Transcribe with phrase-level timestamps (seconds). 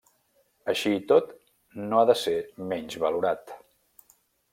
[0.71, 1.29] Així i tot,
[1.91, 2.33] no ha de ser
[2.73, 3.55] menysvalorat.